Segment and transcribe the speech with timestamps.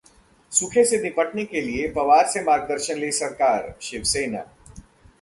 [0.51, 4.43] सूखे से निपटने के लिए पवार से मार्गदर्शन ले सरकार: शिवसेना